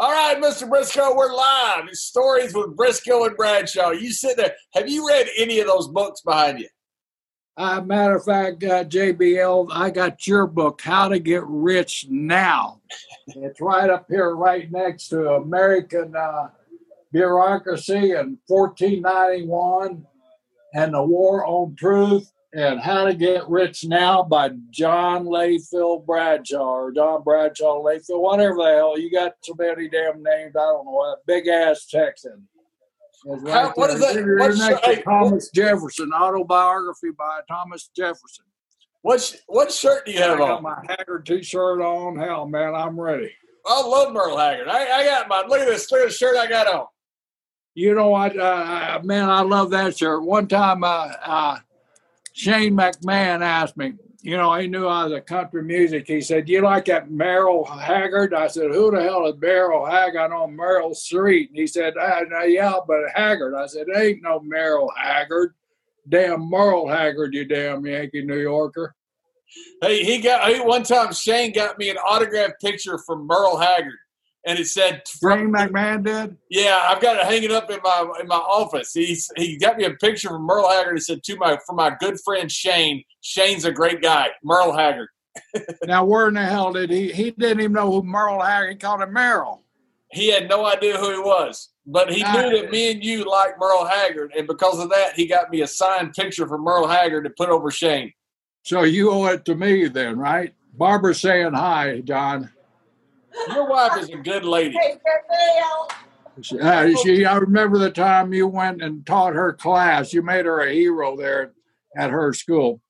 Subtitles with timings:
[0.00, 0.66] All right, Mr.
[0.66, 1.86] Brisco, we're live.
[1.86, 3.90] It's stories with Brisco and Bradshaw.
[3.90, 4.54] You sit there.
[4.72, 6.68] Have you read any of those books behind you?
[7.58, 12.80] Uh, matter of fact, uh, JBL, I got your book, How to Get Rich Now.
[13.26, 16.48] it's right up here, right next to American uh,
[17.12, 20.06] Bureaucracy in 1491
[20.72, 26.58] and the War on Truth and How to Get Rich Now by John Layfield Bradshaw
[26.58, 28.98] or John Bradshaw Layfield, whatever the hell.
[28.98, 30.56] You got so many damn names.
[30.56, 31.24] I don't know what.
[31.26, 32.48] Big ass Texan.
[33.24, 33.96] Right How- what there.
[33.96, 34.38] is that?
[34.38, 38.44] What's- next hey, Thomas Jefferson, autobiography by Thomas Jefferson.
[39.02, 40.62] What sh- what shirt do you have I got on?
[40.62, 42.18] my Haggard t-shirt on.
[42.18, 43.32] Hell, man, I'm ready.
[43.66, 44.68] I love Merle Haggard.
[44.68, 45.90] I, I got my look at this.
[45.92, 46.86] Look at the shirt I got on.
[47.74, 49.30] You know what, uh, uh, man?
[49.30, 50.22] I love that shirt.
[50.22, 51.58] One time, uh, uh,
[52.32, 53.94] Shane McMahon asked me.
[54.22, 56.06] You know, he knew I was a country music.
[56.06, 60.30] He said, "You like that Merle Haggard?" I said, "Who the hell is Merle Haggard
[60.30, 64.92] on Merle Street?" And he said, ah, "Yeah, but Haggard." I said, "Ain't no Merle
[64.94, 65.54] Haggard,
[66.06, 68.94] damn Merle Haggard, you damn Yankee New Yorker."
[69.80, 71.14] Hey, he got he, one time.
[71.14, 73.98] Shane got me an autographed picture from Merle Haggard,
[74.46, 76.36] and it said, Shane McMahon did.
[76.48, 79.84] "Yeah, I've got it hanging up in my in my office." He's he got me
[79.84, 80.94] a picture from Merle Haggard.
[80.94, 83.04] He said, "To my for my good friend Shane.
[83.20, 85.08] Shane's a great guy, Merle Haggard."
[85.86, 87.12] Now, where in the hell did he?
[87.12, 88.70] He didn't even know who Merle Haggard.
[88.70, 89.62] He called him Merle.
[90.12, 93.58] He had no idea who he was, but he knew that me and you liked
[93.60, 97.22] Merle Haggard, and because of that, he got me a signed picture from Merle Haggard
[97.24, 98.12] to put over Shane.
[98.62, 100.52] So you owe it to me then, right?
[100.76, 102.50] Barbara's saying hi, John.
[103.48, 104.76] Your wife is a good lady.
[106.42, 110.12] She, uh, she, I remember the time you went and taught her class.
[110.12, 111.52] You made her a hero there
[111.96, 112.80] at her school.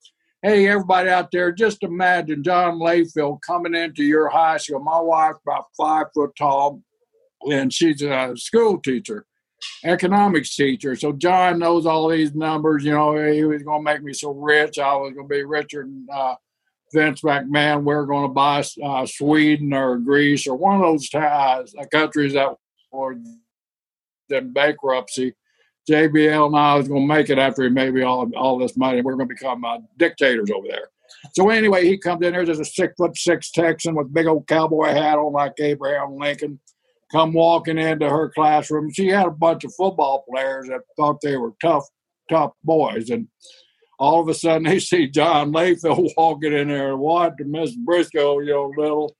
[0.41, 4.79] Hey, everybody out there, just imagine John Layfield coming into your high school.
[4.79, 6.81] My wife's about five foot tall,
[7.51, 9.25] and she's a school teacher,
[9.83, 10.95] economics teacher.
[10.95, 12.83] So John knows all these numbers.
[12.83, 14.79] You know, he was going to make me so rich.
[14.79, 16.35] I was going to be richer than uh,
[16.93, 17.83] Vince McMahon.
[17.83, 22.33] We are going to buy uh, Sweden or Greece or one of those uh, countries
[22.33, 22.55] that
[22.91, 23.13] were
[24.29, 25.33] in bankruptcy.
[25.89, 28.77] JBL and I was going to make it after he made me all all this
[28.77, 29.01] money.
[29.01, 30.89] We're going to become uh, dictators over there.
[31.33, 34.47] So anyway, he comes in there just a six foot six Texan with big old
[34.47, 36.59] cowboy hat on like Abraham Lincoln.
[37.11, 38.91] Come walking into her classroom.
[38.91, 41.85] She had a bunch of football players that thought they were tough,
[42.29, 43.27] tough boys, and
[44.01, 46.97] all of a sudden they see John Layfield walking in there.
[46.97, 49.15] What, to Miss Brisco, you know, little.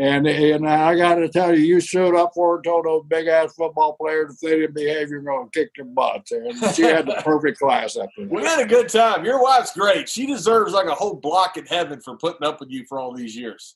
[0.00, 3.26] And and I got to tell you, you showed up for her told those big
[3.26, 6.30] ass football players if they didn't behave, you're going to kick their butts.
[6.30, 9.24] And she had the perfect class after We had a good time.
[9.24, 10.08] Your wife's great.
[10.08, 13.12] She deserves like a whole block in heaven for putting up with you for all
[13.12, 13.74] these years.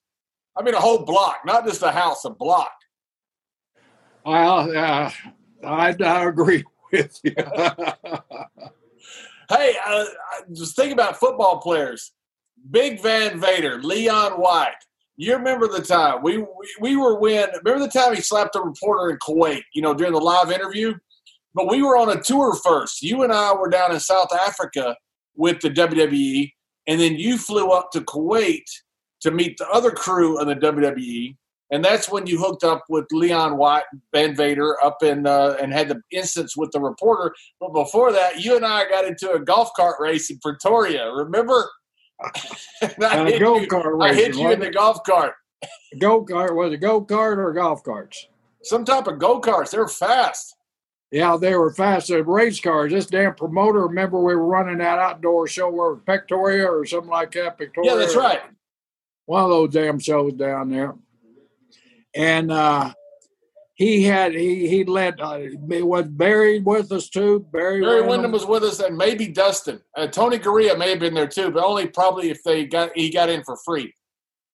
[0.56, 2.70] I mean, a whole block, not just a house, a block.
[4.24, 5.10] Well, uh,
[5.64, 6.62] I, I agree
[6.92, 7.34] with you.
[9.52, 10.06] Hey, uh,
[10.54, 12.12] just think about football players.
[12.70, 14.72] Big Van Vader, Leon White.
[15.16, 16.46] You remember the time we, we
[16.80, 17.50] we were when?
[17.62, 19.60] Remember the time he slapped a reporter in Kuwait?
[19.74, 20.94] You know, during the live interview.
[21.54, 23.02] But we were on a tour first.
[23.02, 24.96] You and I were down in South Africa
[25.36, 26.50] with the WWE,
[26.86, 28.64] and then you flew up to Kuwait
[29.20, 31.36] to meet the other crew of the WWE,
[31.72, 33.82] and that's when you hooked up with Leon White,
[34.14, 37.34] Van Vader, up in uh, and had the instance with the reporter.
[37.58, 41.10] But before that, you and I got into a golf cart race in Pretoria.
[41.12, 41.68] Remember?
[42.82, 45.34] And I Uh, hit you, I hit you in the golf cart.
[45.98, 48.28] go kart was it go kart or golf carts?
[48.62, 49.70] Some type of go karts.
[49.70, 50.54] They're fast.
[51.10, 52.90] Yeah, they were fast as race cars.
[52.92, 57.32] This damn promoter, remember we were running that outdoor show where Victoria or something like
[57.32, 57.58] that.
[57.58, 57.90] Victoria.
[57.90, 58.40] Yeah, that's right.
[59.26, 60.94] One of those damn shows down there.
[62.14, 62.92] And uh
[63.74, 67.46] he had he he led uh, was Barry with us too.
[67.52, 68.32] Barry, Barry Windham.
[68.32, 69.80] Was with us, and maybe Dustin.
[69.96, 73.10] Uh, Tony Garea may have been there too, but only probably if they got he
[73.10, 73.92] got in for free.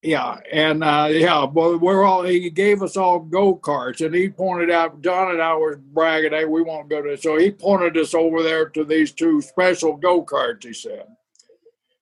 [0.02, 4.28] Yeah, and uh, yeah, well, we're all he gave us all go karts, and he
[4.28, 7.16] pointed out John and I were bragging, hey, we won't go to.
[7.16, 10.64] So he pointed us over there to these two special go karts.
[10.64, 11.04] He said.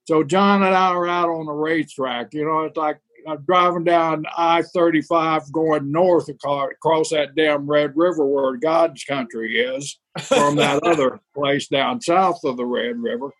[0.05, 2.35] So John and I are out on the racetrack.
[2.35, 7.69] You know, it's like I'm driving down I thirty five going north across that damn
[7.69, 12.99] Red River where God's country is from that other place down south of the Red
[12.99, 13.31] River.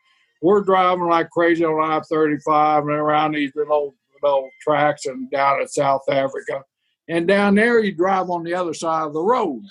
[0.43, 5.31] We're driving like crazy on I thirty five and around these little little tracks and
[5.31, 6.63] down in South Africa.
[7.09, 9.63] And down there you drive on the other side of the road.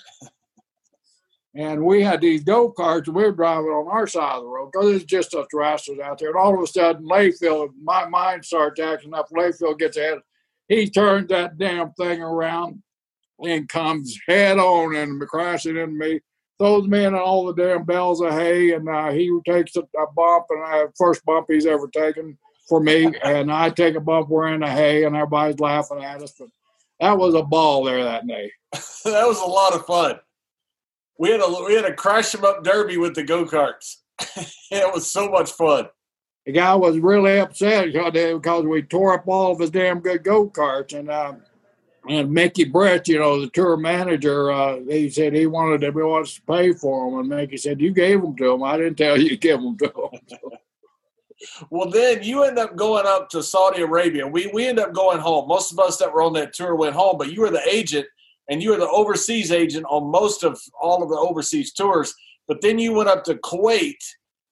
[1.56, 4.48] And we had these go karts, and we were driving on our side of the
[4.48, 6.28] road because it's just us rascals out there.
[6.28, 9.30] And all of a sudden, Layfield, my mind starts acting up.
[9.30, 10.18] Layfield gets ahead.
[10.68, 12.82] He turns that damn thing around,
[13.42, 16.20] and comes head on and crashing into me,
[16.58, 20.12] throws me in all the damn bales of hay, and uh, he takes a, a
[20.14, 22.36] bump, and I first bump he's ever taken
[22.68, 26.34] for me, and I take a bump wearing the hay, and everybody's laughing at us.
[26.38, 26.48] But
[27.00, 28.52] that was a ball there that day.
[28.72, 30.18] that was a lot of fun.
[31.18, 33.96] We had a we had a crash them up derby with the go karts.
[34.70, 35.88] it was so much fun.
[36.44, 40.48] The guy was really upset because we tore up all of his damn good go
[40.48, 41.34] karts, and uh,
[42.08, 45.92] and Mickey Brett, you know, the tour manager, uh, he said he wanted to, he
[45.92, 48.62] wants to pay for them, and Mickey said you gave them to him.
[48.62, 50.40] I didn't tell you to give them to him.
[51.70, 54.26] well, then you end up going up to Saudi Arabia.
[54.26, 55.48] We we end up going home.
[55.48, 58.06] Most of us that were on that tour went home, but you were the agent
[58.48, 62.14] and you were the overseas agent on most of all of the overseas tours.
[62.48, 63.96] But then you went up to Kuwait,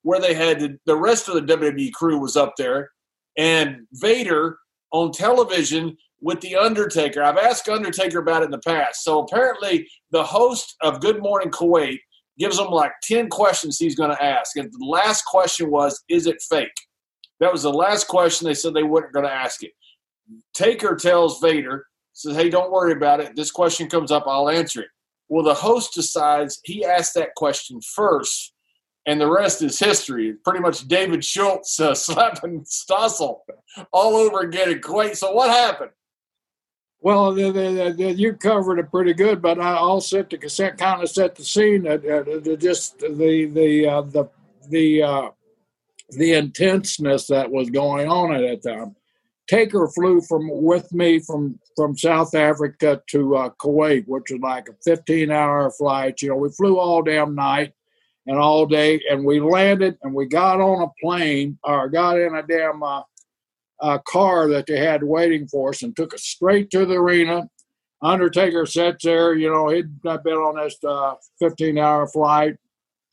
[0.03, 2.91] where they had the rest of the WWE crew was up there,
[3.37, 4.59] and Vader
[4.93, 7.23] on television with the Undertaker.
[7.23, 9.05] I've asked Undertaker about it in the past.
[9.05, 11.99] So apparently, the host of Good Morning Kuwait
[12.39, 16.27] gives him like ten questions he's going to ask, and the last question was, "Is
[16.27, 16.69] it fake?"
[17.41, 19.73] That was the last question they said they weren't going to ask it.
[20.55, 23.37] Taker tells Vader, says, Hey, don't worry about it.
[23.37, 24.89] This question comes up, I'll answer it.
[25.29, 28.53] Well, the host decides he asked that question first,
[29.07, 30.35] and the rest is history.
[30.45, 33.41] Pretty much David Schultz uh, slapping Stossel
[33.93, 35.17] all over again in Kuwait.
[35.17, 35.91] So, what happened?
[37.01, 41.03] Well, the, the, the, you covered it pretty good, but I'll set the cassette kind
[41.03, 41.83] of set the scene.
[41.83, 44.31] That uh, just the the uh, the
[44.71, 45.31] the uh,
[46.11, 48.97] the intenseness that was going on at that time.
[49.47, 54.69] Taker flew from with me from from South Africa to uh, Kuwait, which was like
[54.69, 56.23] a 15 hour flight.
[56.23, 57.73] You know, we flew all damn night
[58.27, 62.35] and all day, and we landed and we got on a plane or got in
[62.35, 63.03] a damn uh,
[63.81, 67.49] uh, car that they had waiting for us and took us straight to the arena.
[68.01, 72.57] Undertaker sits there, you know, he'd been on this uh, 15 hour flight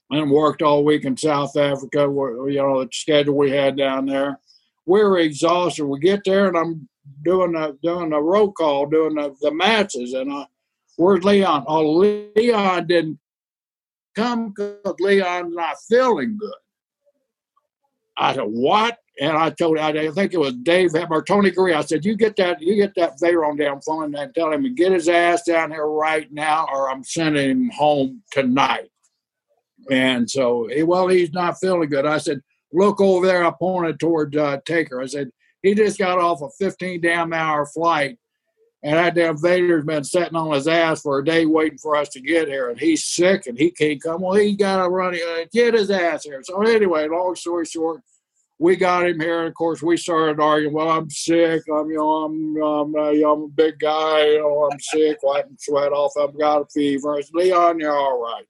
[0.09, 4.37] and worked all week in South Africa, you know, the schedule we had down there
[4.85, 5.85] we were exhausted.
[5.85, 6.87] We get there and I'm
[7.23, 10.45] doing a doing a roll call, doing the, the matches, and uh,
[10.97, 11.65] where's Leon?
[11.67, 11.85] Oh,
[12.35, 13.19] Leon didn't
[14.15, 16.53] come because Leon's not feeling good.
[18.17, 18.97] I said, what?
[19.19, 21.75] And I told I think it was Dave or Tony Garea.
[21.75, 24.63] I said, you get that you get that Vader on down phone and tell him
[24.63, 28.89] to get his ass down here right now, or I'm sending him home tonight.
[29.89, 32.05] And so, well, he's not feeling good.
[32.05, 32.41] I said,
[32.73, 33.43] look over there.
[33.43, 35.01] I pointed toward uh, Taker.
[35.01, 35.31] I said,
[35.61, 38.17] he just got off a 15 damn hour flight.
[38.83, 42.09] And that damn Vader's been sitting on his ass for a day waiting for us
[42.09, 42.69] to get here.
[42.69, 44.21] And he's sick and he can't come.
[44.21, 46.41] Well, he got to run, uh, get his ass here.
[46.43, 48.01] So, anyway, long story short,
[48.57, 49.39] we got him here.
[49.39, 50.73] And of course, we started arguing.
[50.73, 51.61] Well, I'm sick.
[51.71, 54.25] I'm, you know, I'm, I'm, uh, you know, I'm a big guy.
[54.29, 56.13] You know, I'm sick, wiping sweat off.
[56.19, 57.17] I've got a fever.
[57.17, 58.45] I said, Leon, you're all right.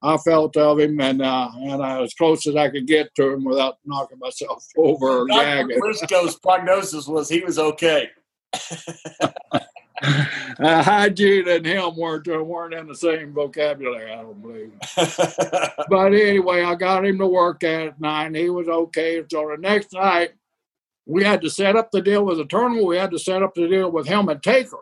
[0.00, 3.30] I felt of him, and uh, and I was close as I could get to
[3.32, 5.78] him without knocking myself over Dr.
[5.78, 8.10] Brisco's prognosis was he was okay.
[10.02, 14.72] uh, hygiene and him weren't uh, weren't in the same vocabulary, I don't believe.
[15.88, 19.22] but anyway, I got him to work at night, and he was okay.
[19.30, 20.30] So the next night,
[21.06, 22.86] we had to set up the deal with the tournament.
[22.86, 24.78] We had to set up the deal with him and Taker.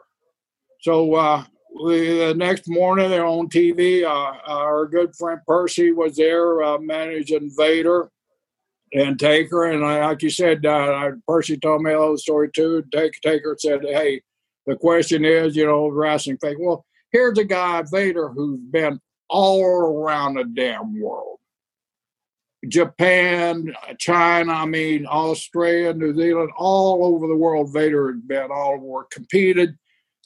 [0.80, 1.44] So uh,
[1.84, 4.04] the next morning they're on TV.
[4.04, 8.10] Uh, our good friend Percy was there uh, managing Vader
[8.92, 12.84] and Taker, and I, like you said, uh, Percy told me a little story too.
[12.92, 14.22] Take, Taker said, "Hey,
[14.66, 16.56] the question is, you know, wrestling fake.
[16.58, 21.38] Well, here's a guy Vader who's been all around the damn world."
[22.68, 27.72] Japan, China, I mean, Australia, New Zealand, all over the world.
[27.72, 29.76] Vader had been all over, competed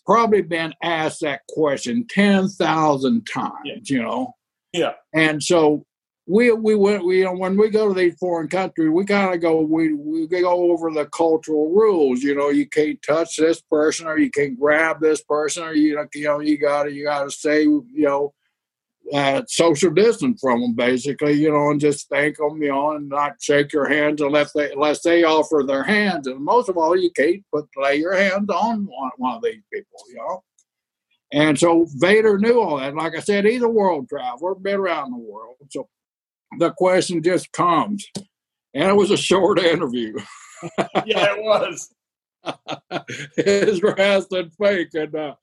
[0.07, 3.75] probably been asked that question 10,000 times, yeah.
[3.85, 4.35] you know?
[4.73, 4.93] Yeah.
[5.15, 5.85] And so
[6.27, 9.35] we, we went, we, you know, when we go to these foreign countries, we kind
[9.35, 13.61] of go, we, we go over the cultural rules, you know, you can't touch this
[13.61, 17.31] person or you can't grab this person or you, you know, you gotta, you gotta
[17.31, 18.33] say, you know,
[19.13, 23.09] uh, social distance from them, basically, you know, and just thank them, you know, and
[23.09, 26.27] not shake your hands unless they unless they offer their hands.
[26.27, 29.63] And most of all, you can't put lay your hands on one, one of these
[29.73, 30.43] people, you know.
[31.33, 32.95] And so Vader knew all that.
[32.95, 35.57] Like I said, he's a world traveler, been around the world.
[35.71, 35.89] So
[36.59, 38.07] the question just comes,
[38.75, 40.17] and it was a short interview.
[41.07, 41.91] yeah, it was.
[43.37, 45.35] His wrestling fake, and uh,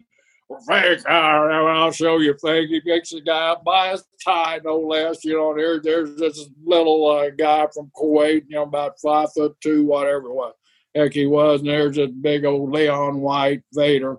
[0.67, 1.05] fake.
[1.07, 2.69] I'll show you fake.
[2.69, 5.23] He makes a guy buy his tie, no less.
[5.23, 9.55] You know, there, there's this little uh, guy from Kuwait, you know, about five foot
[9.61, 10.53] two, whatever it was.
[10.95, 11.61] Heck, he was.
[11.61, 14.17] And there's this big old Leon White Vader.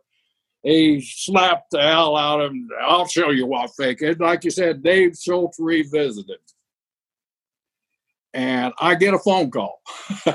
[0.62, 2.68] he slapped the hell out of him.
[2.82, 4.18] I'll show you what fake is.
[4.18, 6.38] Like you said, Dave Schultz revisited.
[8.34, 9.80] And I get a phone call.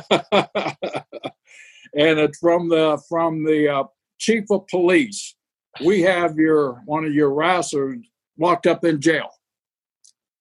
[1.95, 3.83] and it's from the from the uh,
[4.17, 5.35] chief of police.
[5.81, 7.97] We have your one of your wrestlers
[8.37, 9.29] locked up in jail.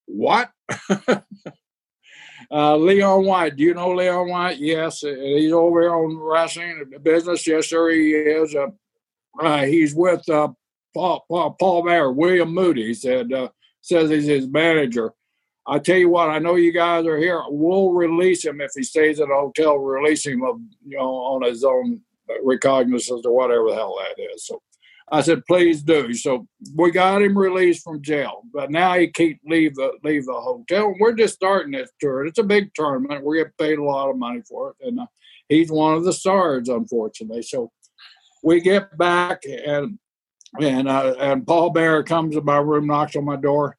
[0.06, 0.50] What?
[2.50, 3.56] uh, Leon White.
[3.56, 4.58] Do you know Leon White?
[4.58, 7.46] Yes, he's over here on wrestling business.
[7.46, 8.54] Yes, sir, he is.
[8.54, 8.68] Uh,
[9.40, 10.48] uh, he's with uh,
[10.94, 12.88] Paul, Paul, Paul Bearer, William Moody.
[12.88, 13.48] He said, uh,
[13.80, 15.12] says he's his manager.
[15.66, 17.40] I tell you what, I know you guys are here.
[17.48, 19.78] We'll release him if he stays at a hotel.
[19.78, 22.00] Release him, of, you know, on his own
[22.42, 24.46] recognizance or whatever the hell that is.
[24.46, 24.60] So
[25.12, 26.14] I said, please do.
[26.14, 30.32] So we got him released from jail, but now he can't leave the leave the
[30.32, 30.94] hotel.
[30.98, 32.24] We're just starting this tour.
[32.24, 33.22] It's a big tournament.
[33.22, 35.06] We get paid a lot of money for it, and uh,
[35.50, 37.42] he's one of the stars, unfortunately.
[37.42, 37.70] So
[38.42, 39.98] we get back and
[40.58, 43.76] and uh, and Paul Bear comes to my room, knocks on my door.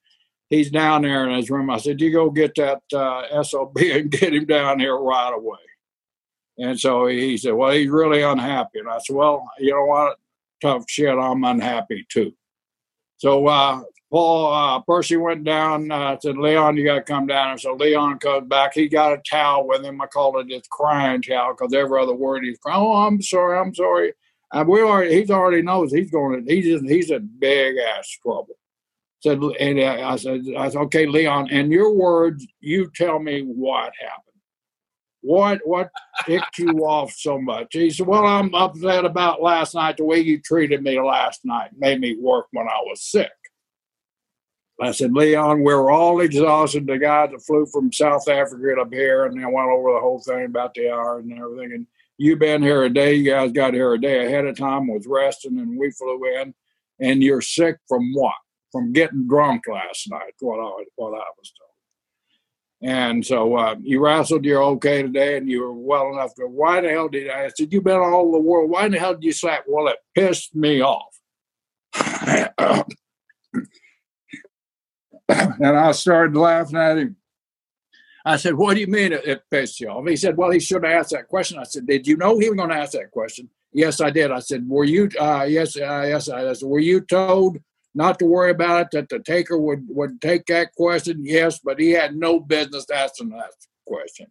[0.51, 1.71] He's down there in his room.
[1.71, 5.57] I said, "You go get that uh, sob and get him down here right away."
[6.59, 10.17] And so he said, "Well, he's really unhappy." And I said, "Well, you know what?
[10.63, 11.13] Tough shit.
[11.15, 12.33] I'm unhappy too."
[13.17, 15.91] So uh, Paul uh, Percy went down.
[15.91, 18.73] Uh, said, "Leon, you got to come down." And so Leon comes back.
[18.73, 20.01] He got a towel with him.
[20.01, 22.81] I call it his crying towel because every other word he's crying.
[22.81, 23.59] Oh, I'm sorry.
[23.59, 24.13] I'm sorry.
[24.53, 28.55] And we already, he's already knows he's going to, he's he's in big ass trouble.
[29.21, 33.93] Said, and I said, I said, okay, Leon, in your words, you tell me what
[33.99, 34.32] happened.
[35.25, 35.89] What what
[36.25, 37.67] ticked you off so much?
[37.71, 41.71] He said, Well, I'm upset about last night, the way you treated me last night
[41.77, 43.31] made me work when I was sick.
[44.81, 46.87] I said, Leon, we're all exhausted.
[46.87, 50.19] The guys that flew from South Africa up here and they went over the whole
[50.19, 51.71] thing about the hour and everything.
[51.73, 51.87] And
[52.17, 55.07] you've been here a day, you guys got here a day ahead of time, was
[55.07, 56.53] resting, and we flew in,
[56.99, 58.35] and you're sick from what?
[58.73, 61.53] From getting drunk last night, what I, what I was.
[62.83, 66.47] And so uh, you wrestled, you're okay today, and you were well enough to.
[66.47, 67.45] Why the hell did I?
[67.45, 68.69] I said, You've been all the world.
[68.69, 69.63] Why the hell did you slap?
[69.67, 71.17] Well, it pissed me off.
[75.29, 77.15] and I started laughing at him.
[78.25, 80.05] I said, What do you mean it, it pissed you off?
[80.05, 81.59] He said, Well, he should have asked that question.
[81.59, 83.49] I said, Did you know he was going to ask that question?
[83.71, 84.29] Yes, I did.
[84.29, 87.59] I said, Were you, uh, yes, uh, yes, I said, Were you told
[87.95, 91.23] not to worry about it, that the taker would, would take that question?
[91.23, 93.51] Yes, but he had no business asking that
[93.85, 94.27] question.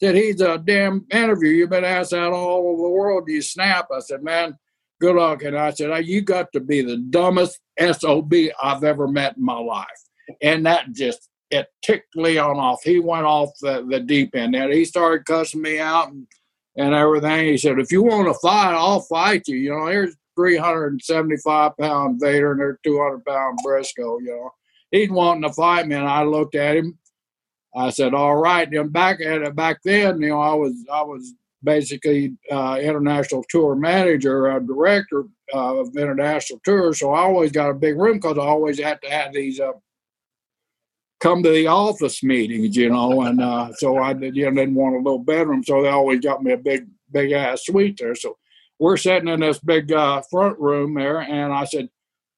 [0.00, 1.50] Said, He's a damn interview.
[1.50, 3.28] You've been asked that all over the world.
[3.28, 3.88] You snap?
[3.94, 4.56] I said, Man,
[5.00, 5.42] good luck.
[5.42, 9.58] And I said, You got to be the dumbest SOB I've ever met in my
[9.58, 9.86] life.
[10.42, 12.82] And that just it ticked Leon off.
[12.82, 16.26] He went off the, the deep end and he started cussing me out and,
[16.76, 17.46] and everything.
[17.46, 19.56] He said, if you want to fight, I'll fight you.
[19.56, 24.50] You know, here's 375 pound Vader and their 200 pound Brisco, you know.
[24.92, 25.96] He's wanting to fight me.
[25.96, 26.96] And I looked at him.
[27.74, 28.72] I said, all right.
[28.72, 33.44] And back at it, back then, you know, I was, I was basically uh, international
[33.50, 37.00] tour manager, uh, director uh, of international tours.
[37.00, 39.72] So I always got a big room because I always had to have these uh,
[41.20, 44.76] come to the office meetings, you know, and uh, so I did, you know, didn't
[44.76, 48.14] want a little bedroom, so they always got me a big, big ass suite there.
[48.14, 48.38] So
[48.78, 51.88] we're sitting in this big uh, front room there, and I said,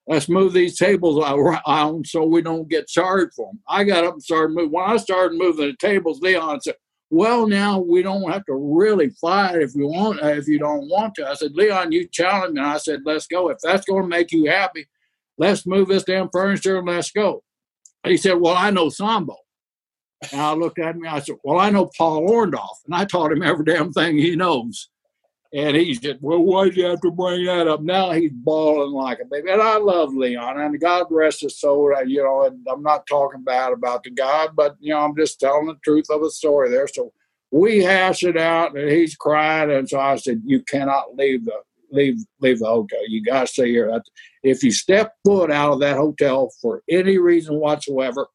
[0.07, 3.61] let's move these tables around so we don't get charged for them.
[3.69, 4.73] I got up and started moving.
[4.73, 6.77] When I started moving the tables, Leon said,
[7.13, 11.17] well, now we don't have to really fight if you want, if you don't want
[11.17, 11.29] to.
[11.29, 12.61] I said, Leon, you challenged me.
[12.61, 13.49] And I said, let's go.
[13.49, 14.87] If that's going to make you happy,
[15.37, 17.43] let's move this damn furniture and let's go.
[18.05, 19.37] He said, Well, I know Sambo.
[20.33, 22.85] And I looked at him I said, Well, I know Paul Orndorff.
[22.87, 24.89] And I taught him every damn thing he knows.
[25.53, 27.83] And he said, Well, why'd you have to bring that up?
[27.83, 29.51] Now he's bawling like a baby.
[29.51, 31.93] And I love Leon, and God rest his soul.
[31.97, 35.17] Uh, you know, and I'm not talking bad about the guy, but, you know, I'm
[35.17, 36.87] just telling the truth of the story there.
[36.87, 37.13] So
[37.51, 39.73] we hashed it out, and he's crying.
[39.73, 43.01] And so I said, You cannot leave the leave leave the hotel.
[43.09, 44.01] You got to stay here.
[44.45, 48.29] If you step foot out of that hotel for any reason whatsoever,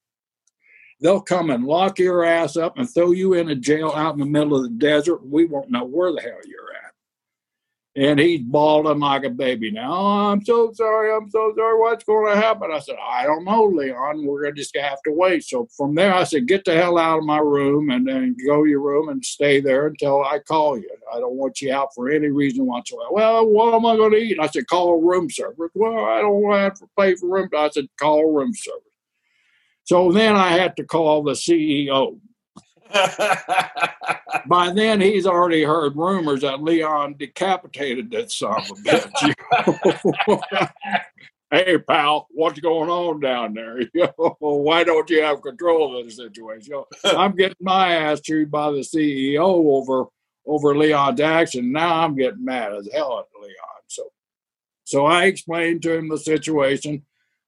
[1.00, 4.19] they'll come and lock your ass up and throw you in a jail out in
[4.19, 5.25] the middle of the desert.
[5.25, 6.84] We won't know where the hell you're at
[7.97, 9.93] and he's bawling like a baby now.
[9.93, 11.15] Oh, I'm so sorry.
[11.15, 11.79] I'm so sorry.
[11.79, 12.69] What's going to happen?
[12.71, 14.25] I said, I don't know, Leon.
[14.25, 15.45] We're going to just have to wait.
[15.45, 18.63] So from there, I said, get the hell out of my room and then go
[18.63, 20.89] to your room and stay there until I call you.
[21.13, 23.11] I don't want you out for any reason whatsoever.
[23.11, 24.39] Well, what am I going to eat?
[24.41, 25.71] I said, call a room service.
[25.73, 27.49] Well, I don't want to have to pay for room.
[27.55, 28.81] I said, call a room service.
[29.85, 32.19] So then I had to call the CEO
[34.47, 40.69] By then, he's already heard rumors that Leon decapitated that son of a bitch.
[41.51, 43.81] hey, pal, what's going on down there?
[44.39, 46.83] Why don't you have control of the situation?
[47.03, 50.05] I'm getting my ass chewed by the CEO over
[50.47, 51.71] over Leon's action.
[51.71, 53.81] Now I'm getting mad as hell at Leon.
[53.87, 54.11] So,
[54.83, 57.03] so I explained to him the situation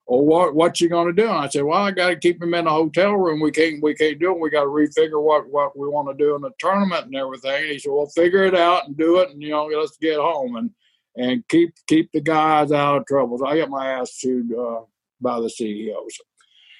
[0.07, 1.27] well, what what you going to do?
[1.27, 3.41] And I said, well, I got to keep him in the hotel room.
[3.41, 4.39] We can't we can't do it.
[4.39, 7.63] We got to refigure what what we want to do in the tournament and everything.
[7.63, 10.17] And he said, well, figure it out and do it, and you know, let's get
[10.17, 10.71] home and
[11.17, 13.37] and keep keep the guys out of trouble.
[13.37, 14.81] So I got my ass chewed uh,
[15.19, 16.17] by the CEOs.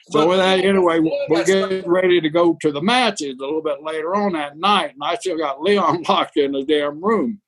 [0.09, 3.83] So with that, anyway, we're getting ready to go to the matches a little bit
[3.83, 7.41] later on that night, and I still got Leon locked in the damn room.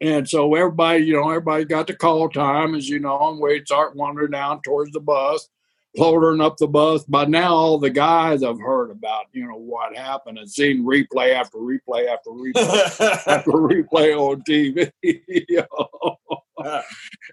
[0.00, 3.62] And so everybody, you know, everybody got the call time, as you know, and we
[3.64, 5.48] start wandering down towards the bus,
[5.96, 7.02] floating up the bus.
[7.04, 11.34] By now, all the guys have heard about, you know, what happened and seen replay
[11.34, 14.90] after replay after replay after replay on TV.
[15.02, 16.16] you know?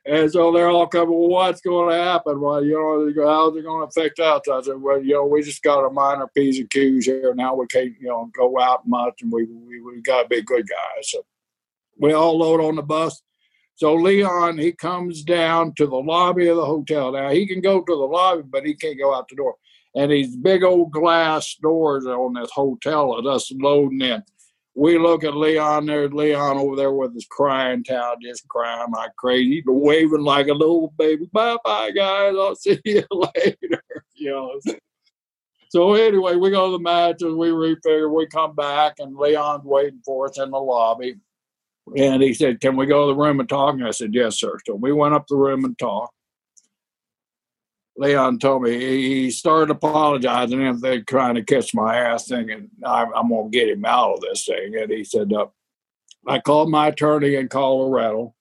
[0.06, 2.40] and so they're all coming, well, what's going to happen?
[2.40, 4.42] Well, you know, how's it going to affect us?
[4.52, 7.34] I said, well, you know, we just got a minor P's and Q's here.
[7.36, 10.42] Now we can't, you know, go out much and we, we, we got to be
[10.42, 11.12] good guys.
[11.12, 11.26] So
[11.98, 13.22] we all load on the bus.
[13.76, 17.12] So Leon, he comes down to the lobby of the hotel.
[17.12, 19.56] Now he can go to the lobby, but he can't go out the door.
[19.96, 24.24] And these big old glass doors on this hotel at us loading in.
[24.78, 25.86] We look at Leon.
[25.86, 30.48] There's Leon over there with his crying towel, just crying like crazy, but waving like
[30.48, 31.30] a little baby.
[31.32, 32.34] Bye bye, guys.
[32.38, 33.84] I'll see you later.
[34.16, 34.60] you know.
[35.70, 37.34] So anyway, we go to the matches.
[37.34, 38.14] We refigure.
[38.14, 41.16] We come back, and Leon's waiting for us in the lobby.
[41.98, 43.76] And he said, Can we go to the room and talk?
[43.76, 44.58] And I said, Yes, sir.
[44.66, 46.14] So we went up the room and talked.
[47.98, 53.14] Leon told me he started apologizing and they're trying to catch my ass, thinking I'm,
[53.16, 54.76] I'm going to get him out of this thing.
[54.76, 55.48] And he said, uh,
[56.28, 58.34] I called my attorney in Colorado.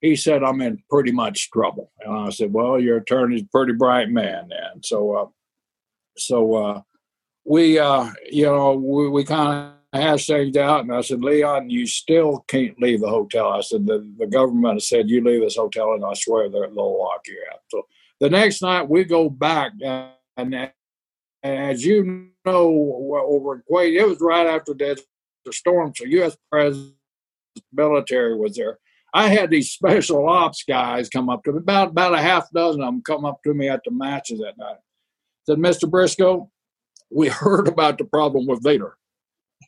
[0.00, 1.90] He said, I'm in pretty much trouble.
[2.00, 4.82] And I said, Well, your attorney's a pretty bright man, then.
[4.84, 5.26] So, uh,
[6.16, 6.82] so uh,
[7.44, 11.70] we, uh, you know, we, we kind of hashed things out, and I said, Leon,
[11.70, 13.48] you still can't leave the hotel.
[13.48, 17.22] I said, the, the government said you leave this hotel, and I swear they'll lock
[17.26, 17.60] you out.
[17.70, 17.82] So
[18.20, 20.70] the next night we go back, and, and
[21.42, 24.96] as you know, over in Kuwait, it was right after the
[25.52, 26.36] storm, so U.S.
[26.50, 26.94] President
[27.72, 28.78] military was there.
[29.14, 32.82] I had these special ops guys come up to me, about about a half dozen
[32.82, 34.76] of them come up to me at the matches that night.
[35.46, 35.88] Said, Mr.
[35.88, 36.50] Brisco,
[37.10, 38.96] we heard about the problem with Vader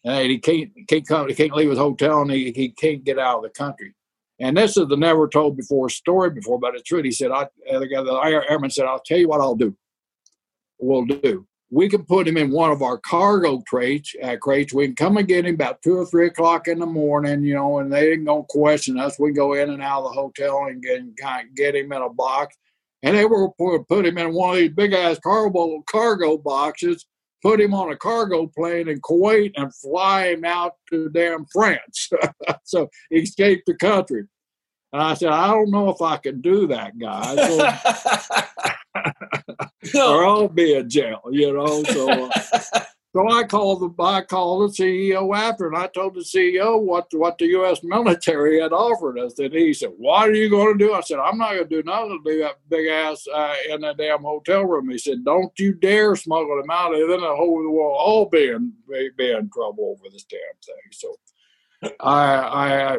[0.04, 3.18] and he can't can't come he can't leave his hotel and he, he can't get
[3.18, 3.94] out of the country.
[4.40, 7.02] And this is the never told before story before, but it's true.
[7.02, 9.76] He said, I the airman said, I'll tell you what I'll do.
[10.78, 11.46] We'll do.
[11.70, 14.14] We can put him in one of our cargo crates.
[14.22, 14.72] Uh, crates.
[14.72, 17.54] We can come and get him about two or three o'clock in the morning, you
[17.54, 19.18] know, and they ain't gonna question us.
[19.18, 21.02] We go in and out of the hotel and get
[21.54, 22.56] get him in a box,
[23.02, 23.54] and they will
[23.88, 27.04] put him in one of these big ass cargo cargo boxes
[27.42, 32.11] put him on a cargo plane in Kuwait and fly him out to damn France.
[32.64, 34.24] so he escaped the country.
[34.92, 37.37] And I said, I don't know if I can do that, guys.
[39.85, 41.83] So, or I'll be in jail, you know.
[41.85, 42.31] So, uh,
[43.18, 47.09] so I called the I called the CEO after, and I told the CEO what
[47.12, 47.81] what the U.S.
[47.83, 49.37] military had offered us.
[49.40, 51.76] And he said, "What are you going to do?" I said, "I'm not going to
[51.76, 55.52] do nothing to that big ass uh, in that damn hotel room." He said, "Don't
[55.59, 59.50] you dare smuggle him out, and then the whole world all be in be in
[59.50, 61.16] trouble over this damn thing." So,
[62.00, 62.98] I I.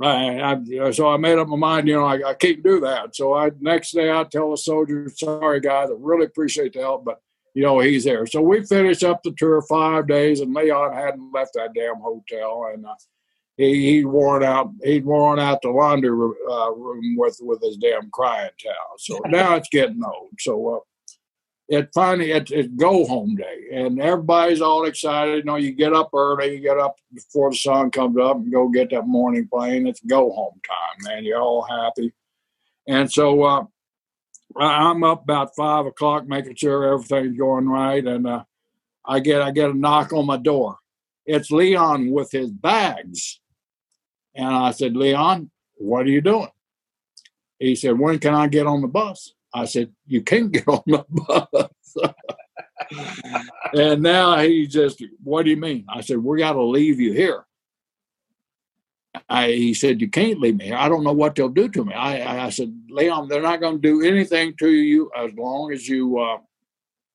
[0.00, 3.14] I, I, so I made up my mind, you know, I, I can't do that.
[3.14, 7.04] So I next day I tell the soldiers, sorry guys, I really appreciate the help,
[7.04, 7.20] but
[7.54, 8.26] you know, he's there.
[8.26, 12.70] So we finished up the tour five days, and Leon hadn't left that damn hotel,
[12.72, 12.94] and uh,
[13.56, 18.10] he he worn out he'd worn out the laundry uh, room with with his damn
[18.10, 18.96] crying towel.
[18.98, 20.30] So now it's getting old.
[20.38, 20.78] So uh,
[21.68, 25.38] it finally it, it's go home day, and everybody's all excited.
[25.38, 28.50] You know, you get up early, you get up before the sun comes up, and
[28.50, 29.86] go get that morning plane.
[29.86, 31.24] It's go home time, man.
[31.24, 32.12] You're all happy,
[32.88, 33.42] and so.
[33.42, 33.64] Uh,
[34.56, 38.44] I'm up about five o'clock, making sure everything's going right, and uh,
[39.04, 40.78] I get I get a knock on my door.
[41.24, 43.40] It's Leon with his bags,
[44.34, 46.48] and I said, Leon, what are you doing?
[47.58, 49.34] He said, When can I get on the bus?
[49.54, 51.96] I said, You can't get on the bus.
[53.72, 55.84] and now he just, What do you mean?
[55.88, 57.46] I said, We got to leave you here.
[59.28, 60.76] I, he said, "You can't leave me here.
[60.76, 63.80] I don't know what they'll do to me." I, I said, "Leon, they're not going
[63.80, 66.38] to do anything to you as long as you uh,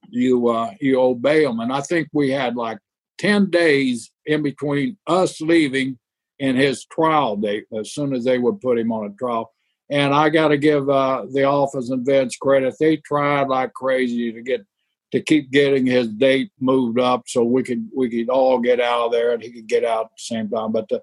[0.10, 2.78] you uh, you obey them." And I think we had like
[3.18, 5.98] 10 days in between us leaving
[6.40, 9.52] and his trial date as soon as they would put him on a trial.
[9.90, 12.76] And I got to give uh, the office and Vince credit.
[12.80, 14.66] They tried like crazy to get
[15.14, 19.06] to keep getting his date moved up so we could we could all get out
[19.06, 20.74] of there and he could get out at the same time.
[20.74, 21.02] But the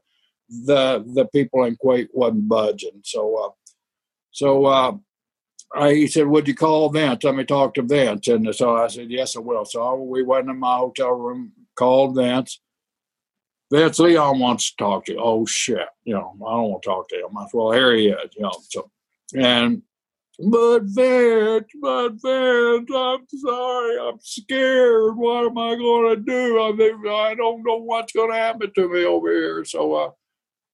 [0.49, 3.01] the the people in Kuwait wasn't budging.
[3.03, 3.51] So uh,
[4.31, 4.97] so uh,
[5.75, 7.25] I, he said, "Would you call Vince?
[7.25, 10.49] Let me talk to Vince." And so I said, "Yes, I will." So we went
[10.49, 12.61] in my hotel room, called Vince.
[13.73, 15.19] Vince Leon wants to talk to you.
[15.21, 17.37] Oh shit, you know, I don't want to talk to him.
[17.37, 18.53] I said, well, here he is, you know.
[18.69, 18.91] So,
[19.35, 19.83] and
[20.39, 25.17] but Vince, but Vince, I'm sorry, I'm scared.
[25.17, 26.61] What am I going to do?
[26.63, 29.65] I mean, I don't know what's going to happen to me over here.
[29.65, 30.11] So, uh,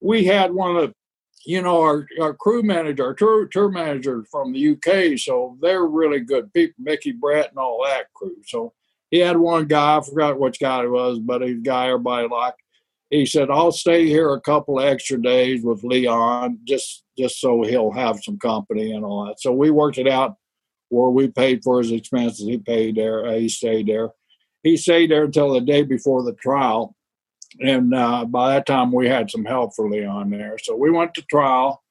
[0.00, 0.94] we had one of the,
[1.44, 5.18] you know, our, our crew manager, our tour, tour manager from the UK.
[5.18, 8.36] So they're really good people, Mickey Brett and all that crew.
[8.46, 8.72] So
[9.10, 12.28] he had one guy, I forgot which guy it was, but he's a guy everybody
[12.28, 12.60] liked
[13.10, 17.90] he said, "I'll stay here a couple extra days with Leon, just just so he'll
[17.90, 20.36] have some company and all that." So we worked it out
[20.88, 22.46] where we paid for his expenses.
[22.46, 23.30] He paid there.
[23.34, 24.10] He stayed there.
[24.62, 26.94] He stayed there until the day before the trial,
[27.58, 30.56] and uh, by that time we had some help for Leon there.
[30.62, 31.82] So we went to trial.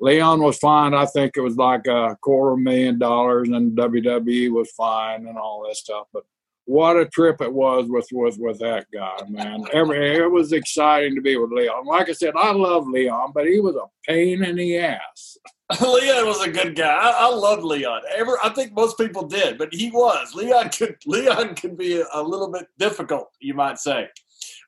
[0.00, 0.94] Leon was fine.
[0.94, 5.64] I think it was like a quarter million dollars, and WWE was fine and all
[5.66, 6.06] that stuff.
[6.12, 6.24] But
[6.66, 9.64] what a trip it was with with with that guy, man.
[9.72, 11.86] Every it was exciting to be with Leon.
[11.86, 15.38] Like I said, I love Leon, but he was a pain in the ass.
[15.80, 16.92] Leon was a good guy.
[16.92, 18.02] I, I Leon.
[18.16, 20.34] Ever, I think most people did, but he was.
[20.34, 24.08] Leon could Leon could be a, a little bit difficult, you might say.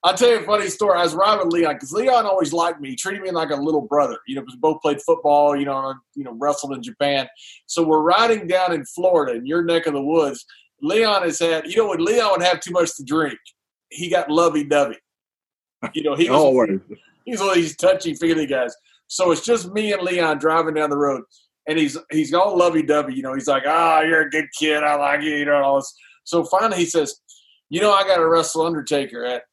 [0.05, 0.99] I'll tell you a funny story.
[0.99, 2.91] I was riding with Leon because Leon always liked me.
[2.91, 4.17] He treated me like a little brother.
[4.27, 5.57] You know, we both played football.
[5.57, 7.27] You know, you know, wrestled in Japan.
[7.67, 10.45] So we're riding down in Florida, in your neck of the woods,
[10.81, 13.39] Leon has had, you know, when Leon would have too much to drink,
[13.91, 14.99] he got lovey dovey.
[15.95, 16.81] You know, he was always
[17.25, 18.75] he's one of these touchy feely guys.
[19.09, 21.23] So it's just me and Leon driving down the road,
[21.67, 23.15] and he's he's all lovey dovey.
[23.15, 24.83] You know, he's like, "Ah, oh, you're a good kid.
[24.83, 25.93] I like you." You know, all this.
[26.25, 27.21] So finally, he says,
[27.71, 29.45] "You know, I got to wrestle Undertaker at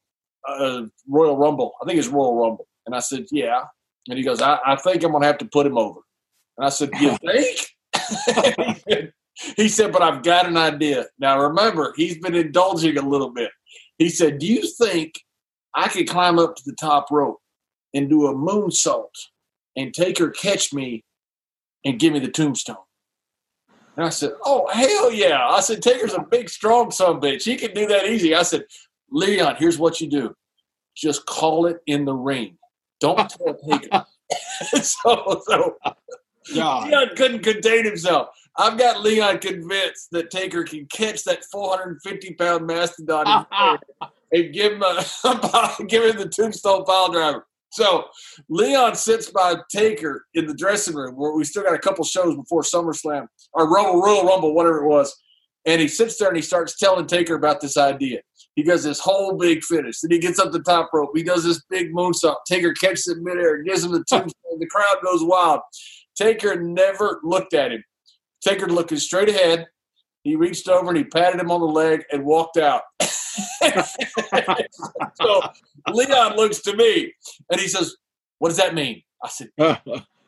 [0.48, 1.72] uh, Royal Rumble.
[1.82, 3.64] I think it's Royal Rumble." And I said, "Yeah."
[4.08, 6.00] And he goes, "I, I think I'm gonna have to put him over."
[6.58, 9.12] And I said, "You think?"
[9.56, 11.06] he said, but I've got an idea.
[11.18, 13.50] Now remember, he's been indulging a little bit.
[13.98, 15.14] He said, Do you think
[15.74, 17.38] I could climb up to the top rope
[17.94, 19.12] and do a moonsault
[19.76, 21.04] and Taker, catch me
[21.84, 22.76] and give me the tombstone?
[23.96, 25.46] And I said, Oh, hell yeah.
[25.46, 27.44] I said, Taker's a big, strong son bitch.
[27.44, 28.34] He can do that easy.
[28.34, 28.64] I said,
[29.10, 30.34] Leon, here's what you do.
[30.96, 32.56] Just call it in the ring.
[33.00, 34.04] Don't tell Taker.
[34.82, 35.76] so, so
[36.54, 36.88] God.
[36.88, 38.28] Leon couldn't contain himself.
[38.56, 43.46] I've got Leon convinced that Taker can catch that 450 pound mastodon
[44.32, 45.04] and give him a,
[45.88, 47.46] give him the tombstone pile driver.
[47.70, 48.06] So
[48.48, 52.34] Leon sits by Taker in the dressing room where we still got a couple shows
[52.34, 55.14] before SummerSlam or Rumble, Royal Rumble, whatever it was.
[55.66, 58.20] And he sits there and he starts telling Taker about this idea.
[58.56, 60.00] He does this whole big finish.
[60.00, 61.10] Then he gets up the top rope.
[61.14, 62.36] He does this big moonsault.
[62.48, 64.58] Taker catches it midair, gives him the tombstone.
[64.58, 65.60] the crowd goes wild.
[66.16, 67.84] Taker never looked at him.
[68.40, 69.66] Taker looking straight ahead.
[70.24, 72.82] He reached over and he patted him on the leg and walked out.
[75.14, 75.42] so
[75.92, 77.12] Leon looks to me
[77.52, 77.94] and he says,
[78.38, 79.02] What does that mean?
[79.22, 79.50] I said,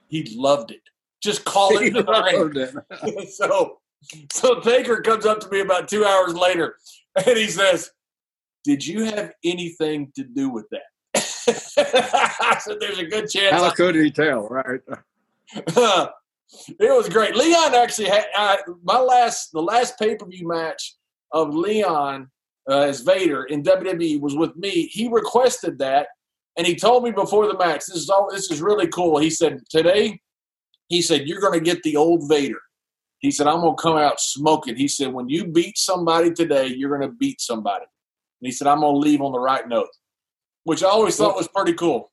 [0.09, 0.83] He loved it.
[1.23, 1.97] Just call it
[3.07, 3.31] it.
[3.33, 3.79] so
[4.31, 6.77] so Taker comes up to me about two hours later
[7.17, 7.91] and he says,
[8.69, 10.83] Did you have anything to do with that?
[11.15, 13.51] I said, There's a good chance.
[13.51, 14.81] How could he tell, right?
[15.55, 16.13] it
[16.79, 17.35] was great.
[17.35, 20.97] Leon actually had uh, my last the last pay per view match
[21.33, 22.29] of Leon
[22.71, 24.87] uh, as Vader in WWE was with me.
[24.89, 26.09] He requested that,
[26.59, 28.29] and he told me before the match, "This is all.
[28.31, 30.21] This is really cool." He said, "Today,"
[30.89, 32.61] he said, "You're going to get the old Vader."
[33.21, 36.67] He said, "I'm going to come out smoking." He said, "When you beat somebody today,
[36.67, 37.87] you're going to beat somebody."
[38.41, 39.89] And he said, "I'm going to leave on the right note,"
[40.65, 42.11] which I always thought was pretty cool.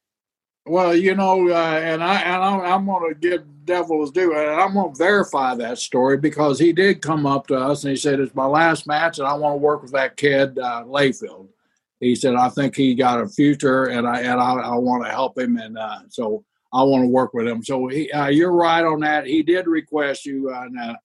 [0.67, 4.49] Well, you know, uh, and I and I'm, I'm going to give Devil's due, and
[4.59, 7.97] I'm going to verify that story because he did come up to us and he
[7.97, 11.49] said, "It's my last match, and I want to work with that kid uh, Layfield."
[11.99, 15.11] He said, "I think he got a future, and I and I, I want to
[15.11, 18.51] help him, and uh, so I want to work with him." So he, uh, you're
[18.51, 19.27] right on that.
[19.27, 20.95] He did request you, uh, and uh,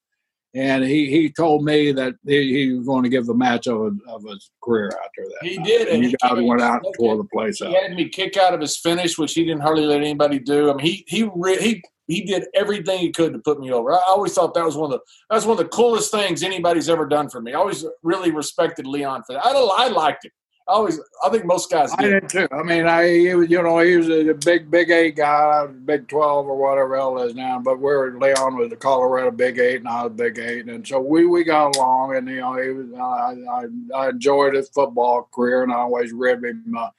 [0.55, 3.81] and he, he told me that he, he, was going to give the match of,
[3.81, 5.27] a, of his career out there.
[5.27, 5.67] That he night.
[5.67, 7.71] did, and, and guys went out and tore the place he out.
[7.71, 10.71] He had me kick out of his finish, which he didn't hardly let anybody do.
[10.71, 13.93] I mean, he he re- he he did everything he could to put me over.
[13.93, 16.43] I always thought that was one of the that was one of the coolest things
[16.43, 17.53] anybody's ever done for me.
[17.53, 19.47] I always really respected Leon for that.
[19.47, 20.33] I I liked it.
[20.71, 21.93] I always, I think most guys.
[21.99, 22.47] I did too.
[22.53, 26.57] I mean, I you know, he was a big, big eight guy, big twelve or
[26.57, 27.59] whatever hell it is now.
[27.59, 31.01] But we're Leon was the Colorado Big Eight, and I was Big Eight, and so
[31.01, 32.15] we we got along.
[32.15, 36.13] And you know, he was I I, I enjoyed his football career, and I always
[36.13, 36.91] ribbed him uh,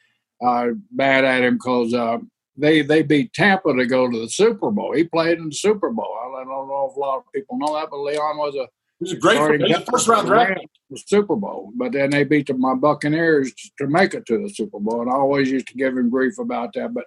[0.45, 2.17] uh, bad at him because uh,
[2.57, 4.93] they they beat Tampa to go to the Super Bowl.
[4.93, 6.13] He played in the Super Bowl.
[6.21, 8.67] I don't know if a lot of people know that, but Leon was a
[9.01, 10.61] was a great first round draft
[10.91, 14.49] the Super Bowl, but then they beat the, my Buccaneers to make it to the
[14.49, 16.93] Super Bowl, and I always used to give him grief about that.
[16.93, 17.05] But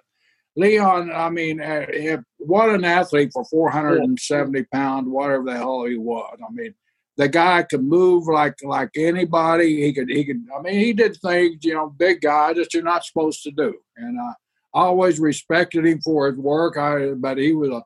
[0.55, 5.97] Leon, I mean, uh, if, what an athlete for 470 pounds, whatever the hell he
[5.97, 6.37] was.
[6.45, 6.73] I mean,
[7.17, 9.83] the guy could move like like anybody.
[9.83, 10.43] He could he could.
[10.57, 13.75] I mean, he did things, you know, big guy that you're not supposed to do,
[13.95, 14.33] and uh,
[14.73, 16.77] I always respected him for his work.
[16.77, 17.83] I, but he was a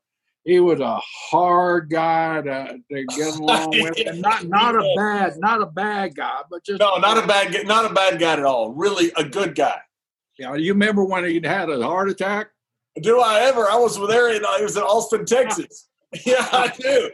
[0.49, 5.37] he was a hard guy to, to get along with, and not not a bad
[5.37, 8.43] not a bad guy, but just no, not a bad not a bad guy at
[8.43, 8.73] all.
[8.73, 9.79] Really a good guy.
[10.37, 12.49] Yeah, you remember when he had a heart attack?
[13.01, 13.69] Do I ever?
[13.69, 14.33] I was with there.
[14.33, 15.89] In, uh, I was in Austin, Texas.
[16.25, 17.11] yeah, I do.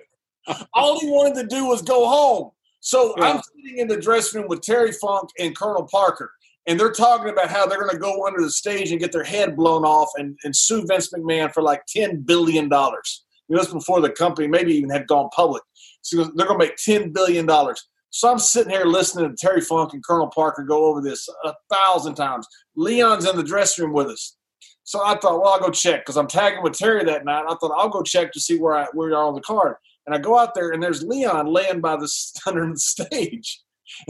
[0.73, 2.51] All he wanted to do was go home.
[2.79, 3.25] So yeah.
[3.25, 6.31] I'm sitting in the dressing room with Terry Funk and Colonel Parker,
[6.67, 9.23] and they're talking about how they're going to go under the stage and get their
[9.23, 13.24] head blown off and, and sue Vince McMahon for like ten billion dollars.
[13.24, 15.63] You know, this before the company maybe even had gone public.
[16.01, 17.81] So they're going to make ten billion dollars.
[18.09, 21.53] So I'm sitting here listening to Terry Funk and Colonel Parker go over this a
[21.69, 22.47] thousand times.
[22.75, 24.37] Leon's in the dressing room with us.
[24.85, 27.43] So I thought, well, I'll go check because I'm tagging with Terry that night.
[27.45, 29.75] I thought I'll go check to see where I where you are on the card.
[30.05, 32.09] And I go out there and there's Leon laying by the
[32.47, 33.61] under the stage.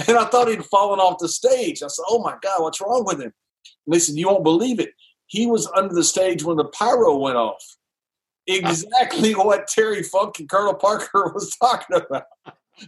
[0.07, 1.81] And I thought he'd fallen off the stage.
[1.81, 3.33] I said, Oh my God, what's wrong with him?
[3.87, 4.91] And they said, You won't believe it.
[5.27, 7.63] He was under the stage when the pyro went off.
[8.47, 12.25] Exactly what Terry Funk and Colonel Parker was talking about.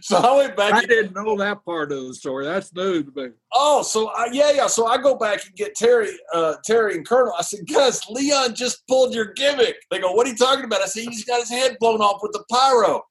[0.02, 0.74] So I went back.
[0.74, 2.44] I didn't know that part of the story.
[2.44, 3.30] That's new to me.
[3.54, 4.66] Oh, so I, yeah, yeah.
[4.66, 7.32] So I go back and get Terry, uh, Terry and Colonel.
[7.38, 10.82] I said, "Guys, Leon just pulled your gimmick." They go, "What are you talking about?"
[10.82, 13.02] I said, "He just got his head blown off with the pyro."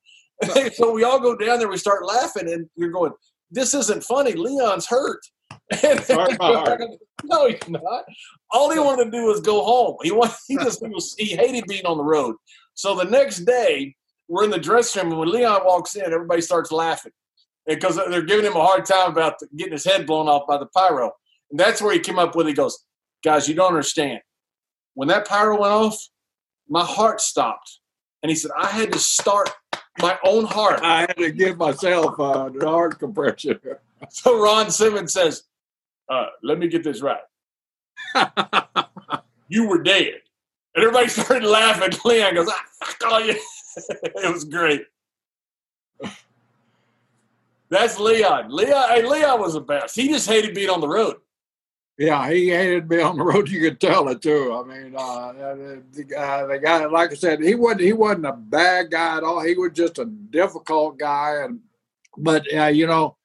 [0.75, 1.67] so we all go down there.
[1.67, 3.13] We start laughing, and you're going,
[3.49, 4.33] "This isn't funny.
[4.33, 5.21] Leon's hurt."
[7.23, 8.06] No, he's not.
[8.51, 9.97] All he wanted to do was go home.
[10.01, 12.36] He wanted, he just he, was, he hated being on the road.
[12.73, 13.95] So the next day,
[14.27, 17.12] we're in the dressing room, and when Leon walks in, everybody starts laughing
[17.65, 20.67] because they're giving him a hard time about getting his head blown off by the
[20.67, 21.12] pyro.
[21.51, 22.47] And that's where he came up with.
[22.47, 22.86] He goes,
[23.23, 24.21] "Guys, you don't understand.
[24.95, 25.97] When that pyro went off,
[26.67, 27.80] my heart stopped."
[28.21, 29.49] And he said, "I had to start
[29.99, 30.82] my own heart.
[30.82, 33.60] I had to give myself a heart compression."
[34.10, 35.46] So Ron Simmons says,
[36.09, 37.21] uh, let me get this right.
[39.47, 40.21] you were dead.
[40.75, 41.97] And everybody started laughing.
[42.05, 43.35] Leon goes, ah, fuck all you.
[43.77, 44.85] it was great.
[47.69, 48.49] That's Leon.
[48.49, 49.95] Leon, hey, Leon was the best.
[49.95, 51.17] He just hated being on the road.
[51.97, 53.49] Yeah, he hated being on the road.
[53.49, 54.53] You could tell it too.
[54.53, 55.33] I mean, uh,
[55.91, 59.23] the, guy, the guy, like I said, he wasn't he wasn't a bad guy at
[59.23, 59.41] all.
[59.41, 61.59] He was just a difficult guy, and
[62.15, 63.17] but uh, you know,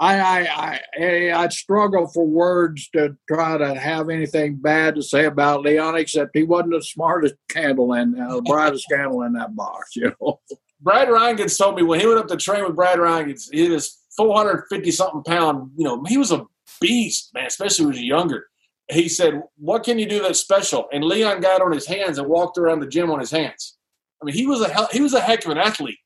[0.00, 5.26] I, I, I, I struggle for words to try to have anything bad to say
[5.26, 9.54] about Leon, except he wasn't the smartest candle in, uh, the brightest candle in that
[9.54, 10.40] box, you know.
[10.80, 14.00] Brad Rheingans told me when he went up the train with Brad Rheingans, he was
[14.16, 16.44] 450 something pound, you know, he was a
[16.80, 18.46] beast, man, especially when he was younger.
[18.90, 20.86] He said, What can you do that's special?
[20.92, 23.78] And Leon got on his hands and walked around the gym on his hands.
[24.20, 25.98] I mean, he was a he was a heck of an athlete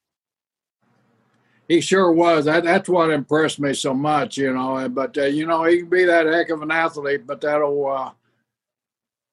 [1.68, 2.46] he sure was.
[2.46, 4.88] That, that's what impressed me so much, you know.
[4.88, 7.26] But uh, you know, he can be that heck of an athlete.
[7.26, 8.10] But that old uh,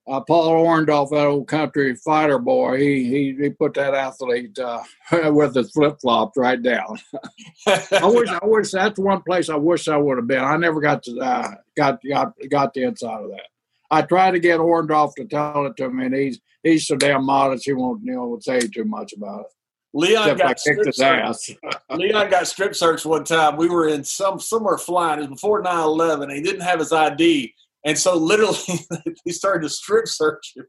[0.07, 4.83] uh, Paul Orndorff, that old country fighter boy, he he, he put that athlete uh,
[5.31, 6.99] with his flip flops right down.
[7.67, 10.43] I wish I wish that's one place I wish I would have been.
[10.43, 13.47] I never got to uh, got got got the inside of that.
[13.89, 17.25] I tried to get Orndorff to tell it to me, and he's he's so damn
[17.25, 19.51] modest he won't you know say too much about it.
[19.95, 21.57] Leon got strip searched.
[21.89, 23.55] Leon got strip searched one time.
[23.55, 25.19] We were in some somewhere flying.
[25.19, 26.35] It was before 9-11.
[26.35, 27.53] He didn't have his ID.
[27.85, 28.57] And so literally
[29.23, 30.65] he started to strip search him.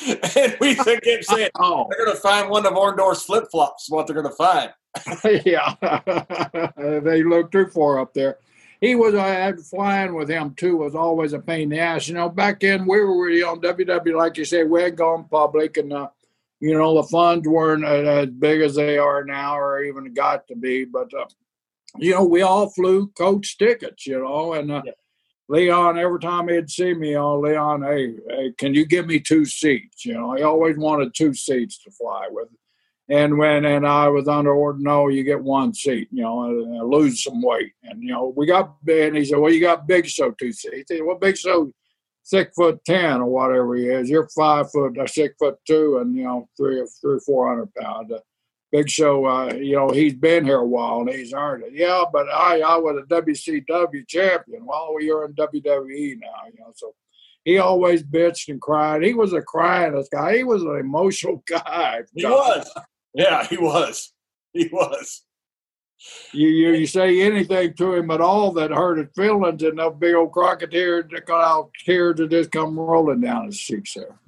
[0.36, 1.88] And we kept saying, oh.
[1.90, 4.70] they're going to find one of Orndorff's flip flops, what they're going to find.
[5.44, 5.74] yeah.
[7.00, 8.38] they looked too far up there.
[8.80, 12.06] He was, I had flying with him too, was always a pain in the ass.
[12.06, 15.78] You know, back then we were on WW, like you said, we had gone public
[15.78, 16.10] and, uh,
[16.60, 20.56] you know, the funds weren't as big as they are now or even got to
[20.56, 20.84] be.
[20.84, 21.26] But, uh,
[21.98, 24.92] you know, we all flew coach tickets, you know, and uh, yeah.
[25.50, 29.46] Leon, every time he'd see me on Leon, hey, hey, can you give me two
[29.46, 30.04] seats?
[30.04, 32.48] You know, he always wanted two seats to fly with.
[33.08, 36.76] And when and I was under order, no, you get one seat, you know, and,
[36.76, 37.72] and lose some weight.
[37.82, 40.90] And you know, we got and he said, well, you got Big Show two seats.
[40.90, 41.72] He said, well, Big Show
[42.28, 44.10] six foot ten or whatever he is.
[44.10, 48.12] You're five foot, uh, six foot two, and you know, three three four hundred pounds.
[48.12, 48.18] Uh,
[48.70, 51.72] Big Show, uh, you know, he's been here a while and he's earned it.
[51.72, 54.66] Yeah, but I, I was a WCW champion.
[54.66, 56.72] Well, you're in WWE now, you know.
[56.74, 56.94] So
[57.46, 59.02] he always bitched and cried.
[59.02, 60.36] He was a crying guy.
[60.36, 62.02] He was an emotional guy.
[62.14, 62.70] He was.
[63.14, 64.12] Yeah, he was.
[64.52, 65.22] He was.
[66.32, 69.98] You, you you say anything to him at all that hurt his feelings, and that
[69.98, 74.18] big old crocodile out tears to just come rolling down his cheeks there.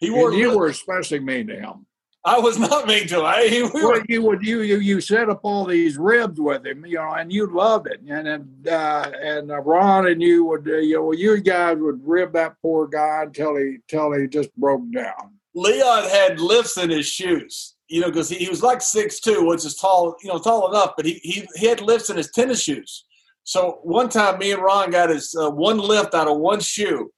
[0.00, 0.32] He wore.
[0.32, 1.86] you were especially mean to him.
[2.22, 3.24] I was not mean to him.
[3.24, 6.66] I, he, we well, you would you you you set up all these ribs with
[6.66, 10.44] him, you know, and you loved it, and and uh, and uh, Ron and you
[10.44, 14.26] would uh, you know you guys would rib that poor guy until he until he
[14.26, 15.34] just broke down.
[15.54, 19.44] Leon had lifts in his shoes, you know, because he, he was like six two,
[19.44, 22.30] which is tall, you know, tall enough, but he he he had lifts in his
[22.30, 23.04] tennis shoes.
[23.44, 27.10] So one time, me and Ron got his uh, one lift out of one shoe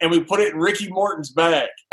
[0.00, 1.68] and we put it in Ricky Morton's bag.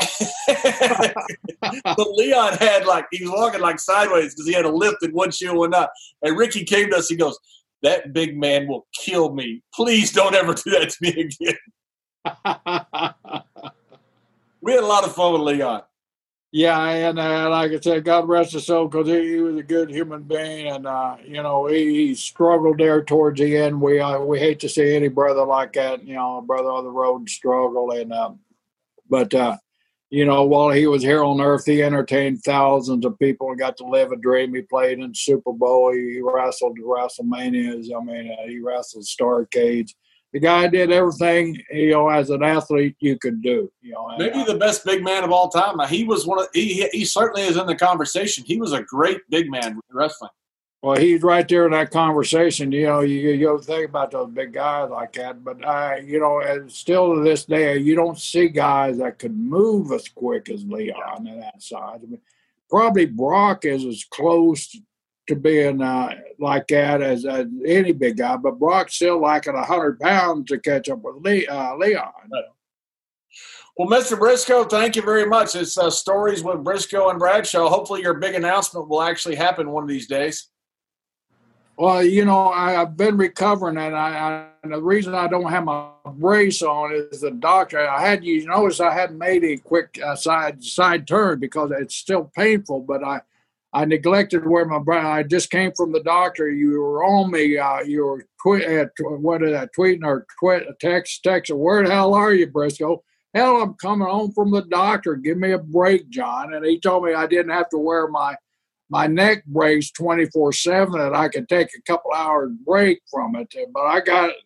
[1.84, 5.10] but Leon had like he was walking like sideways because he had a lift in
[5.12, 5.90] one shoe and not.
[6.22, 7.08] And Ricky came to us.
[7.08, 7.38] He goes,
[7.82, 9.62] "That big man will kill me.
[9.74, 11.56] Please don't ever do that to me again."
[14.60, 15.82] we had a lot of fun with Leon.
[16.50, 19.62] Yeah, and uh, like I said, God rest his soul, because he, he, was a
[19.62, 23.82] good human being, and uh, you know he, he, struggled there towards the end.
[23.82, 26.84] We uh, we hate to see any brother like that, you know, a brother on
[26.84, 28.38] the road struggle, and um,
[29.10, 29.58] but uh,
[30.08, 33.76] you know while he was here on earth, he entertained thousands of people and got
[33.76, 34.54] to live a dream.
[34.54, 37.88] He played in Super Bowl, he wrestled WrestleManias.
[37.94, 39.92] I mean, uh, he wrestled Starcades
[40.32, 43.70] the guy did everything you know as an athlete you could do.
[43.80, 45.78] You know, maybe the best big man of all time.
[45.88, 48.44] He was one of he he certainly is in the conversation.
[48.44, 50.30] He was a great big man in wrestling.
[50.80, 52.70] Well, he's right there in that conversation.
[52.70, 56.40] You know, you you think about those big guys like that, but I, you know,
[56.40, 60.64] and still to this day, you don't see guys that could move as quick as
[60.64, 62.00] Leon on that side.
[62.04, 62.20] I mean,
[62.70, 64.76] probably Brock is as close
[65.28, 69.54] to being uh, like that as uh, any big guy, but Brock's still like at
[69.54, 71.16] 100 pounds to catch up with
[71.48, 72.12] uh, Leon.
[73.76, 74.18] Well, Mr.
[74.18, 75.54] Brisco, thank you very much.
[75.54, 77.68] It's uh, Stories with Brisco and Bradshaw.
[77.68, 80.48] Hopefully, your big announcement will actually happen one of these days.
[81.76, 85.48] Well, you know, I, have been recovering, and I, I, and the reason I don't
[85.48, 87.88] have my brace on is the doctor.
[87.88, 91.94] I had you notice I hadn't made a quick uh, side side turn because it's
[91.94, 93.20] still painful, but I
[93.72, 95.06] I neglected where my brother.
[95.06, 96.50] I just came from the doctor.
[96.50, 97.58] You were on me.
[97.58, 101.50] Uh, you were twi- uh, tw- what did I tweeting or tweet text text?
[101.52, 102.98] Where the hell are you, Brisco?
[103.34, 105.16] Hell, I'm coming home from the doctor.
[105.16, 106.54] Give me a break, John.
[106.54, 108.36] And he told me I didn't have to wear my
[108.90, 110.98] my neck brace 24 seven.
[110.98, 113.54] That I could take a couple hours break from it.
[113.74, 114.36] But I got it.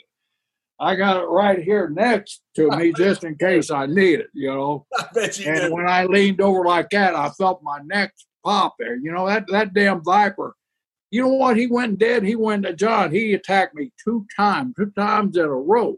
[0.81, 4.49] I got it right here next to me just in case I need it, you
[4.53, 4.85] know.
[4.99, 5.73] I bet you and did.
[5.73, 8.13] when I leaned over like that, I felt my neck
[8.45, 8.97] pop there.
[8.97, 10.55] You know, that, that damn viper.
[11.11, 11.57] You know what?
[11.57, 12.23] He went dead.
[12.23, 13.13] He went to John.
[13.13, 15.97] He attacked me two times, two times in a row.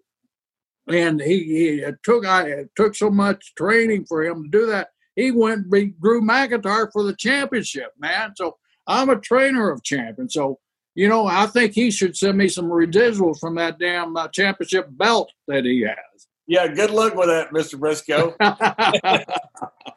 [0.89, 4.89] And he, he took I it took so much training for him to do that.
[5.17, 8.33] He went beat Drew McIntyre for the championship, man.
[8.37, 10.35] So I'm a trainer of champions.
[10.35, 10.59] So
[10.95, 14.89] you know, I think he should send me some residuals from that damn uh, championship
[14.91, 16.29] belt that he has.
[16.47, 17.79] Yeah, good luck with that, Mr.
[17.79, 18.35] Brisco.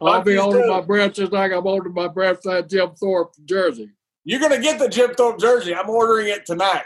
[0.00, 3.90] I'll be holding my breath just like I'm holding my breath that Jim Thorpe jersey.
[4.24, 5.74] You're going to get the Jim Thorpe jersey.
[5.74, 6.84] I'm ordering it tonight.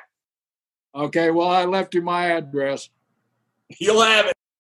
[0.95, 2.89] Okay, well, I left you my address.
[3.79, 4.36] You'll have it.